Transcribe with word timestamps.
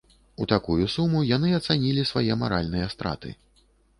У 0.43 0.45
такую 0.53 0.85
суму 0.93 1.19
яны 1.31 1.51
ацанілі 1.59 2.07
свае 2.11 2.39
маральныя 2.45 2.87
страты. 2.97 3.37